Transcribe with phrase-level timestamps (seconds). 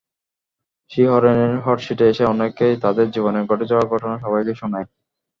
[0.91, 4.87] শিহরণের হটসিটে এসে অনেকেই তাদের জীবনে ঘটে যাওয়া ঘটনা সবাইকে শোনায়।